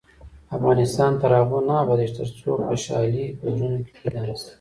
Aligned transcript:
افغانستان 0.57 1.11
تر 1.21 1.31
هغو 1.39 1.59
نه 1.67 1.73
ابادیږي، 1.83 2.15
ترڅو 2.17 2.49
خوشحالي 2.65 3.25
په 3.39 3.45
زړونو 3.53 3.79
کې 3.85 3.93
پیدا 4.01 4.19
نشي. 4.27 4.47